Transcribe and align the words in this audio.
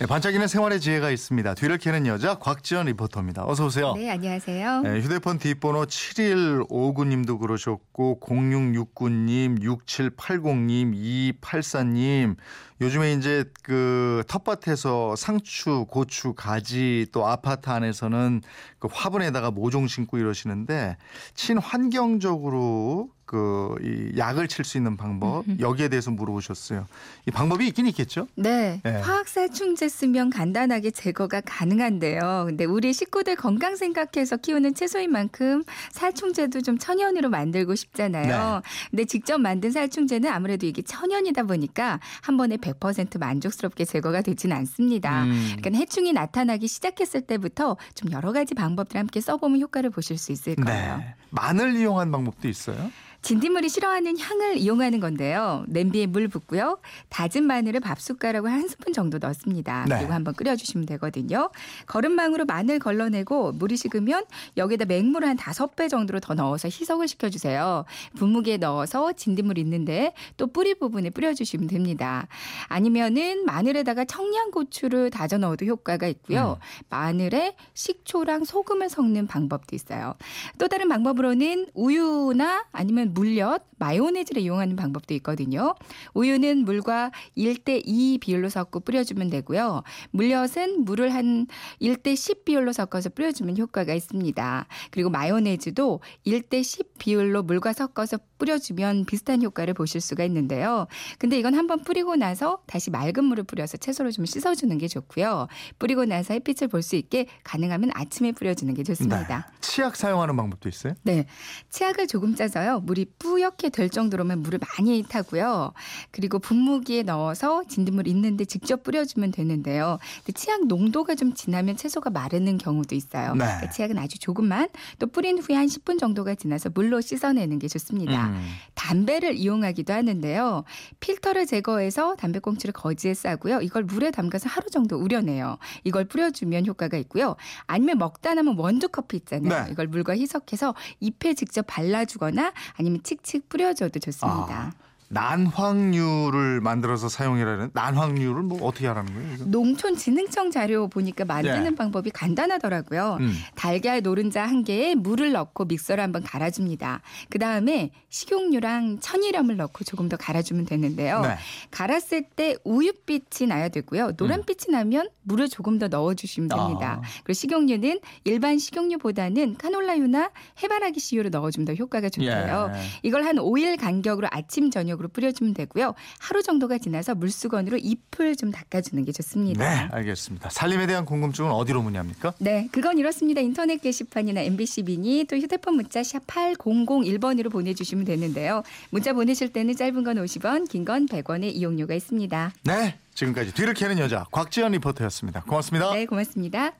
네, 0.00 0.06
반짝이는 0.06 0.48
생활의 0.48 0.80
지혜가 0.80 1.10
있습니다. 1.10 1.52
뒤를 1.56 1.76
캐는 1.76 2.06
여자 2.06 2.36
곽지연 2.36 2.86
리포터입니다. 2.86 3.44
어서 3.44 3.66
오세요. 3.66 3.92
네, 3.92 4.08
안녕하세요. 4.08 4.80
네, 4.80 4.98
휴대폰 5.02 5.38
뒷번호 5.38 5.84
7159님도 5.84 7.38
그러셨고 7.38 8.18
0669님, 8.22 9.60
6780님, 9.60 11.42
284님 11.42 12.36
요즘에 12.80 13.12
이제 13.12 13.44
그 13.62 14.24
텃밭에서 14.26 15.16
상추, 15.16 15.84
고추, 15.90 16.32
가지 16.32 17.06
또 17.12 17.26
아파트 17.26 17.68
안에서는 17.68 18.40
그 18.78 18.88
화분에다가 18.90 19.50
모종 19.50 19.86
심고 19.86 20.16
이러시는데 20.16 20.96
친환경적으로 21.34 23.10
그 23.30 23.76
이 23.80 24.12
약을 24.16 24.48
칠 24.48 24.64
수 24.64 24.76
있는 24.76 24.96
방법 24.96 25.44
여기에 25.58 25.88
대해서 25.88 26.10
물어보셨어요. 26.10 26.86
이 27.26 27.30
방법이 27.30 27.66
있긴 27.68 27.86
있겠죠? 27.86 28.26
네, 28.34 28.80
네. 28.82 29.00
화학살충제 29.00 29.88
쓰면 29.88 30.30
간단하게 30.30 30.90
제거가 30.90 31.40
가능한데요. 31.40 32.44
근데 32.46 32.64
우리 32.64 32.92
식구들 32.92 33.36
건강 33.36 33.76
생각해서 33.76 34.36
키우는 34.36 34.74
채소인 34.74 35.12
만큼 35.12 35.64
살충제도 35.92 36.60
좀 36.60 36.76
천연으로 36.78 37.30
만들고 37.30 37.74
싶잖아요. 37.74 38.60
네. 38.62 38.68
근데 38.90 39.04
직접 39.04 39.38
만든 39.38 39.70
살충제는 39.70 40.30
아무래도 40.30 40.66
이게 40.66 40.82
천연이다 40.82 41.44
보니까 41.44 42.00
한 42.22 42.36
번에 42.36 42.56
100% 42.56 43.18
만족스럽게 43.18 43.84
제거가 43.84 44.22
되지는 44.22 44.56
않습니다. 44.56 45.24
음. 45.24 45.56
그러니까 45.58 45.78
해충이 45.78 46.12
나타나기 46.12 46.68
시작했을 46.68 47.22
때부터 47.22 47.76
좀 47.94 48.12
여러 48.12 48.32
가지 48.32 48.54
방법들 48.54 48.98
함께 48.98 49.20
써보면 49.20 49.60
효과를 49.60 49.90
보실 49.90 50.18
수 50.18 50.32
있을 50.32 50.56
거예요. 50.56 50.96
네. 50.98 51.14
마늘 51.30 51.76
이용한 51.76 52.10
방법도 52.10 52.48
있어요? 52.48 52.90
진딧물이 53.22 53.68
싫어하는 53.68 54.18
향을 54.18 54.56
이용하는 54.56 54.98
건데요. 55.00 55.64
냄비에 55.68 56.06
물 56.06 56.28
붓고요. 56.28 56.78
다진 57.08 57.44
마늘을 57.44 57.80
밥 57.80 58.00
숟가락을 58.00 58.50
한 58.50 58.66
스푼 58.66 58.92
정도 58.92 59.18
넣습니다. 59.18 59.84
네. 59.88 59.98
그리고 59.98 60.14
한번 60.14 60.34
끓여주시면 60.34 60.86
되거든요. 60.86 61.50
거름망으로 61.86 62.46
마늘 62.46 62.78
걸러내고 62.78 63.52
물이 63.52 63.76
식으면 63.76 64.24
여기다 64.56 64.86
맹물을 64.86 65.28
한 65.28 65.36
다섯 65.36 65.76
배 65.76 65.88
정도로 65.88 66.20
더 66.20 66.34
넣어서 66.34 66.68
희석을 66.68 67.08
시켜주세요. 67.08 67.84
분무기에 68.16 68.56
넣어서 68.56 69.12
진딧물 69.12 69.58
있는데 69.58 70.14
또 70.36 70.46
뿌리 70.46 70.74
부분에 70.74 71.10
뿌려주시면 71.10 71.68
됩니다. 71.68 72.26
아니면은 72.68 73.44
마늘에다가 73.44 74.04
청양고추를 74.06 75.10
다져 75.10 75.38
넣어도 75.38 75.66
효과가 75.66 76.06
있고요. 76.08 76.58
마늘에 76.88 77.54
식초랑 77.74 78.44
소금을 78.44 78.88
섞는 78.88 79.26
방법도 79.26 79.76
있어요. 79.76 80.14
또 80.58 80.68
다른 80.68 80.88
방법으로는 80.88 81.66
우유나 81.74 82.64
아니면 82.72 83.09
물엿, 83.14 83.62
마요네즈를 83.78 84.42
이용하는 84.42 84.76
방법도 84.76 85.14
있거든요. 85.14 85.74
우유는 86.14 86.64
물과 86.64 87.12
1대 87.36 87.82
2 87.84 88.18
비율로 88.18 88.48
섞고 88.48 88.80
뿌려주면 88.80 89.30
되고요. 89.30 89.82
물엿은 90.10 90.84
물을 90.84 91.14
한 91.14 91.46
1대 91.80 92.16
10 92.16 92.44
비율로 92.44 92.72
섞어서 92.72 93.10
뿌려주면 93.10 93.56
효과가 93.58 93.94
있습니다. 93.94 94.66
그리고 94.90 95.10
마요네즈도 95.10 96.00
1대 96.26 96.62
10 96.62 96.98
비율로 96.98 97.42
물과 97.44 97.72
섞어서 97.72 98.18
뿌려주면 98.38 99.04
비슷한 99.06 99.42
효과를 99.42 99.74
보실 99.74 100.00
수가 100.00 100.24
있는데요. 100.24 100.86
근데 101.18 101.38
이건 101.38 101.54
한번 101.54 101.82
뿌리고 101.82 102.16
나서 102.16 102.62
다시 102.66 102.90
맑은 102.90 103.24
물을 103.24 103.44
뿌려서 103.44 103.76
채소를 103.76 104.12
좀 104.12 104.24
씻어주는 104.26 104.76
게 104.78 104.88
좋고요. 104.88 105.46
뿌리고 105.78 106.04
나서 106.04 106.34
햇빛을 106.34 106.68
볼 106.68 106.80
수 106.80 106.96
있게 106.96 107.26
가능하면 107.44 107.90
아침에 107.92 108.32
뿌려주는 108.32 108.72
게 108.72 108.82
좋습니다. 108.82 109.46
네. 109.50 109.56
치약 109.60 109.96
사용하는 109.96 110.34
방법도 110.34 110.66
있어요? 110.70 110.94
네. 111.02 111.26
치약을 111.68 112.06
조금 112.06 112.34
짜서요. 112.34 112.80
물이 112.80 112.99
뿌옇게 113.18 113.70
될 113.70 113.90
정도로만 113.90 114.40
물을 114.40 114.58
많이 114.78 115.02
타고요. 115.02 115.72
그리고 116.10 116.38
분무기에 116.38 117.02
넣어서 117.04 117.64
진딧물 117.64 118.06
있는데 118.08 118.44
직접 118.44 118.82
뿌려주면 118.82 119.30
되는데요. 119.30 119.98
근데 120.24 120.32
치약 120.32 120.66
농도가 120.66 121.14
좀 121.14 121.34
진하면 121.34 121.76
채소가 121.76 122.10
마르는 122.10 122.58
경우도 122.58 122.94
있어요. 122.94 123.34
네. 123.34 123.44
그러니까 123.44 123.70
치약은 123.70 123.98
아주 123.98 124.18
조금만 124.18 124.68
또 124.98 125.06
뿌린 125.06 125.38
후에 125.38 125.56
한 125.56 125.66
10분 125.66 125.98
정도가 125.98 126.34
지나서 126.34 126.70
물로 126.70 127.00
씻어내는 127.00 127.58
게 127.58 127.68
좋습니다. 127.68 128.28
음. 128.28 128.46
담배를 128.74 129.36
이용하기도 129.36 129.92
하는데요. 129.92 130.64
필터를 131.00 131.46
제거해서 131.46 132.16
담배꽁초를 132.16 132.72
거지에 132.72 133.14
싸고요. 133.14 133.60
이걸 133.60 133.84
물에 133.84 134.10
담가서 134.10 134.48
하루 134.48 134.68
정도 134.70 134.96
우려내요. 134.96 135.58
이걸 135.84 136.04
뿌려주면 136.06 136.66
효과가 136.66 136.96
있고요. 136.98 137.36
아니면 137.66 137.98
먹다 137.98 138.34
남은 138.34 138.56
원두 138.56 138.88
커피 138.88 139.18
있잖아요. 139.18 139.64
네. 139.64 139.70
이걸 139.70 139.86
물과 139.86 140.16
희석해서 140.16 140.74
잎에 141.00 141.34
직접 141.34 141.64
발라주거나 141.66 142.52
아니면 142.74 142.89
칙칙 143.02 143.48
뿌려줘도 143.48 143.98
좋습니다. 144.00 144.54
아, 144.54 144.72
난황류를 145.10 146.60
만들어서 146.60 147.08
사용이라는 147.08 147.70
난황류를 147.72 148.42
뭐 148.42 148.64
어떻게 148.64 148.86
하라는 148.86 149.12
거예요? 149.12 149.34
이거? 149.34 149.44
농촌진흥청 149.46 150.52
자료 150.52 150.86
보니까 150.86 151.24
만드는 151.24 151.72
예. 151.72 151.74
방법이 151.74 152.10
간단하더라고요. 152.10 153.18
음. 153.18 153.34
달걀 153.56 154.02
노른자 154.02 154.46
한 154.46 154.62
개에 154.62 154.94
물을 154.94 155.32
넣고 155.32 155.64
믹서를 155.64 156.02
한번 156.02 156.22
갈아줍니다. 156.22 157.02
그 157.28 157.40
다음에 157.40 157.90
식용유랑 158.08 159.00
천일염을 159.00 159.56
넣고 159.56 159.82
조금 159.82 160.08
더 160.08 160.16
갈아주면 160.16 160.66
되는데요. 160.66 161.22
네. 161.22 161.36
갈았을 161.72 162.22
때 162.36 162.56
우유빛이 162.64 163.48
나야 163.48 163.68
되고요. 163.68 164.12
노란빛이 164.16 164.70
나면 164.70 165.08
물을 165.22 165.48
조금 165.48 165.80
더 165.80 165.88
넣어주시면 165.88 166.48
됩니다. 166.48 167.00
아. 167.02 167.08
그리고 167.24 167.32
식용유는 167.32 167.98
일반 168.24 168.58
식용유보다는 168.58 169.56
카놀라유나 169.56 170.30
해바라기 170.62 171.00
씨유를 171.00 171.32
넣어주면 171.32 171.64
더 171.66 171.74
효과가 171.74 172.10
좋고요. 172.10 172.72
예. 172.74 172.80
이걸 173.02 173.24
한 173.24 173.36
5일 173.36 173.76
간격으로 173.80 174.28
아침 174.30 174.70
저녁 174.70 174.99
으로 175.00 175.08
뿌려주면 175.08 175.54
되고요. 175.54 175.94
하루 176.18 176.42
정도가 176.42 176.76
지나서 176.78 177.14
물수건으로 177.14 177.78
잎을 177.78 178.36
좀 178.36 178.50
닦아주는 178.50 179.02
게 179.04 179.12
좋습니다. 179.12 179.64
네, 179.68 179.88
알겠습니다. 179.90 180.50
살림에 180.50 180.86
대한 180.86 181.06
궁금증은 181.06 181.50
어디로 181.50 181.82
문의합니까? 181.82 182.34
네, 182.38 182.68
그건 182.70 182.98
이렇습니다. 182.98 183.40
인터넷 183.40 183.78
게시판이나 183.80 184.42
MBC 184.42 184.82
미니 184.82 185.24
또 185.24 185.36
휴대폰 185.36 185.76
문자 185.76 186.02
샵 186.02 186.26
8001번으로 186.26 187.50
보내주시면 187.50 188.04
되는데요. 188.04 188.62
문자 188.90 189.12
보내실 189.14 189.52
때는 189.52 189.74
짧은 189.74 190.04
건 190.04 190.16
50원, 190.16 190.68
긴 190.68 190.84
건 190.84 191.06
100원의 191.06 191.54
이용료가 191.54 191.94
있습니다. 191.94 192.52
네, 192.64 192.98
지금까지 193.14 193.54
뒤를 193.54 193.74
캐는 193.74 193.98
여자 193.98 194.26
곽지연 194.32 194.72
리포터였습니다. 194.72 195.42
고맙습니다. 195.42 195.92
네, 195.94 196.06
고맙습니다. 196.06 196.79